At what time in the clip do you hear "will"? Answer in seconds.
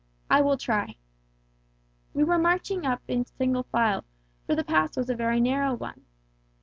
0.41-0.57